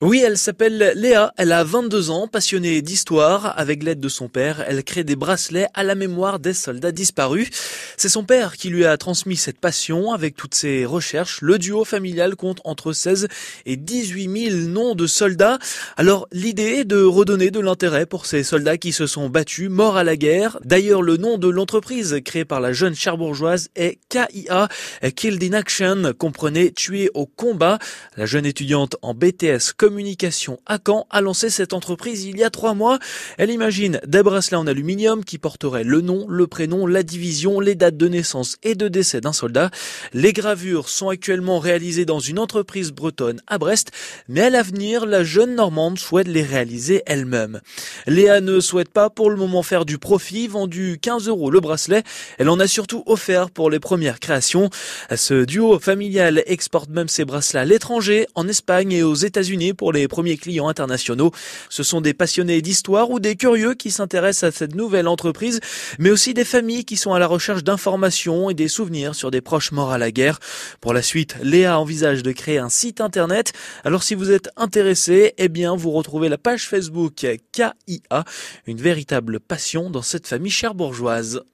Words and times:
Oui, 0.00 0.22
elle 0.24 0.38
s'appelle 0.38 0.92
Léa, 0.94 1.32
elle 1.36 1.50
a 1.50 1.64
22 1.64 2.10
ans, 2.10 2.28
passionnée 2.28 2.82
d'histoire. 2.82 3.58
Avec 3.58 3.82
l'aide 3.82 3.98
de 3.98 4.08
son 4.08 4.28
père, 4.28 4.64
elle 4.68 4.84
crée 4.84 5.02
des 5.02 5.16
bracelets 5.16 5.66
à 5.74 5.82
la 5.82 5.96
mémoire 5.96 6.38
des 6.38 6.52
soldats 6.52 6.92
disparus. 6.92 7.48
C'est 7.96 8.08
son 8.08 8.22
père 8.22 8.56
qui 8.56 8.68
lui 8.68 8.84
a 8.84 8.96
transmis 8.96 9.34
cette 9.34 9.58
passion. 9.58 10.12
Avec 10.12 10.36
toutes 10.36 10.54
ses 10.54 10.84
recherches, 10.84 11.40
le 11.42 11.58
duo 11.58 11.84
familial 11.84 12.36
compte 12.36 12.60
entre 12.62 12.92
16 12.92 13.26
et 13.66 13.74
18 13.74 14.50
000 14.50 14.56
noms 14.68 14.94
de 14.94 15.08
soldats. 15.08 15.58
Alors 15.96 16.28
l'idée 16.30 16.76
est 16.76 16.84
de 16.84 17.02
redonner 17.02 17.50
de 17.50 17.58
l'intérêt 17.58 18.06
pour 18.06 18.24
ces 18.24 18.44
soldats 18.44 18.78
qui 18.78 18.92
se 18.92 19.08
sont 19.08 19.28
battus, 19.28 19.68
morts 19.68 19.96
à 19.96 20.04
la 20.04 20.16
guerre. 20.16 20.60
D'ailleurs, 20.64 21.02
le 21.02 21.16
nom 21.16 21.38
de 21.38 21.48
l'entreprise 21.48 22.20
créée 22.24 22.44
par 22.44 22.60
la 22.60 22.72
jeune 22.72 22.94
cherbourgeoise 22.94 23.68
est 23.74 23.98
KIA, 24.10 24.68
Killed 25.16 25.42
in 25.42 25.54
Action, 25.54 26.12
comprenait 26.16 26.70
tuer 26.70 27.10
au 27.14 27.26
combat. 27.26 27.80
La 28.16 28.26
jeune 28.26 28.46
étudiante 28.46 28.94
en 29.02 29.12
BTS 29.12 29.72
Communication 29.88 30.60
à 30.66 30.76
Caen 30.86 31.06
a 31.08 31.22
lancé 31.22 31.48
cette 31.48 31.72
entreprise 31.72 32.24
il 32.24 32.36
y 32.36 32.44
a 32.44 32.50
trois 32.50 32.74
mois. 32.74 32.98
Elle 33.38 33.50
imagine 33.50 34.02
des 34.06 34.22
bracelets 34.22 34.58
en 34.58 34.66
aluminium 34.66 35.24
qui 35.24 35.38
porteraient 35.38 35.82
le 35.82 36.02
nom, 36.02 36.26
le 36.28 36.46
prénom, 36.46 36.86
la 36.86 37.02
division, 37.02 37.58
les 37.58 37.74
dates 37.74 37.96
de 37.96 38.06
naissance 38.06 38.58
et 38.62 38.74
de 38.74 38.88
décès 38.88 39.22
d'un 39.22 39.32
soldat. 39.32 39.70
Les 40.12 40.34
gravures 40.34 40.90
sont 40.90 41.08
actuellement 41.08 41.58
réalisées 41.58 42.04
dans 42.04 42.18
une 42.20 42.38
entreprise 42.38 42.92
bretonne 42.92 43.40
à 43.46 43.56
Brest, 43.56 43.90
mais 44.28 44.42
à 44.42 44.50
l'avenir, 44.50 45.06
la 45.06 45.24
jeune 45.24 45.54
Normande 45.54 45.98
souhaite 45.98 46.28
les 46.28 46.42
réaliser 46.42 47.02
elle-même. 47.06 47.62
Léa 48.06 48.42
ne 48.42 48.60
souhaite 48.60 48.90
pas 48.90 49.08
pour 49.08 49.30
le 49.30 49.36
moment 49.36 49.62
faire 49.62 49.86
du 49.86 49.96
profit, 49.96 50.48
vendu 50.48 50.98
15 51.00 51.28
euros 51.28 51.50
le 51.50 51.60
bracelet. 51.60 52.02
Elle 52.36 52.50
en 52.50 52.60
a 52.60 52.66
surtout 52.66 53.04
offert 53.06 53.50
pour 53.50 53.70
les 53.70 53.80
premières 53.80 54.20
créations. 54.20 54.68
Ce 55.16 55.46
duo 55.46 55.78
familial 55.78 56.42
exporte 56.44 56.90
même 56.90 57.08
ses 57.08 57.24
bracelets 57.24 57.60
à 57.60 57.64
l'étranger, 57.64 58.26
en 58.34 58.46
Espagne 58.46 58.92
et 58.92 59.02
aux 59.02 59.14
États-Unis 59.14 59.72
pour 59.78 59.92
les 59.92 60.06
premiers 60.08 60.36
clients 60.36 60.68
internationaux. 60.68 61.30
Ce 61.70 61.82
sont 61.82 62.02
des 62.02 62.12
passionnés 62.12 62.60
d'histoire 62.60 63.08
ou 63.10 63.20
des 63.20 63.36
curieux 63.36 63.72
qui 63.72 63.90
s'intéressent 63.90 64.50
à 64.50 64.52
cette 64.54 64.74
nouvelle 64.74 65.08
entreprise, 65.08 65.60
mais 65.98 66.10
aussi 66.10 66.34
des 66.34 66.44
familles 66.44 66.84
qui 66.84 66.98
sont 66.98 67.14
à 67.14 67.18
la 67.18 67.26
recherche 67.26 67.64
d'informations 67.64 68.50
et 68.50 68.54
des 68.54 68.68
souvenirs 68.68 69.14
sur 69.14 69.30
des 69.30 69.40
proches 69.40 69.72
morts 69.72 69.92
à 69.92 69.98
la 69.98 70.10
guerre. 70.10 70.40
Pour 70.82 70.92
la 70.92 71.00
suite, 71.00 71.36
Léa 71.42 71.78
envisage 71.78 72.22
de 72.22 72.32
créer 72.32 72.58
un 72.58 72.68
site 72.68 73.00
internet. 73.00 73.52
Alors 73.84 74.02
si 74.02 74.14
vous 74.14 74.30
êtes 74.30 74.50
intéressé, 74.56 75.32
eh 75.38 75.48
bien 75.48 75.74
vous 75.74 75.92
retrouvez 75.92 76.28
la 76.28 76.38
page 76.38 76.68
Facebook 76.68 77.14
KIA, 77.14 77.74
une 78.66 78.78
véritable 78.78 79.40
passion 79.40 79.88
dans 79.90 80.02
cette 80.02 80.26
famille 80.26 80.50
cherbourgeoise. 80.50 81.42